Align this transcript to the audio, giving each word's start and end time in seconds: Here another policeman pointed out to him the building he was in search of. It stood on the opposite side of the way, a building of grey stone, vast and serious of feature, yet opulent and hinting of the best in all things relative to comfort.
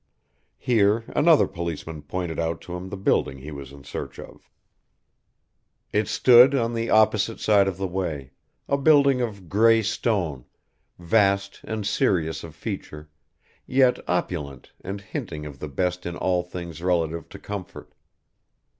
Here 0.57 1.03
another 1.15 1.47
policeman 1.47 2.01
pointed 2.01 2.39
out 2.39 2.59
to 2.61 2.75
him 2.75 2.89
the 2.89 2.97
building 2.97 3.37
he 3.37 3.51
was 3.51 3.71
in 3.71 3.83
search 3.83 4.17
of. 4.17 4.49
It 5.93 6.07
stood 6.07 6.55
on 6.55 6.73
the 6.73 6.89
opposite 6.89 7.39
side 7.39 7.67
of 7.67 7.77
the 7.77 7.85
way, 7.85 8.31
a 8.67 8.79
building 8.79 9.21
of 9.21 9.47
grey 9.47 9.83
stone, 9.83 10.45
vast 10.97 11.61
and 11.65 11.85
serious 11.85 12.43
of 12.43 12.55
feature, 12.55 13.11
yet 13.67 13.99
opulent 14.09 14.71
and 14.83 15.01
hinting 15.01 15.45
of 15.45 15.59
the 15.59 15.69
best 15.69 16.07
in 16.07 16.15
all 16.17 16.41
things 16.41 16.81
relative 16.81 17.29
to 17.29 17.37
comfort. 17.37 17.93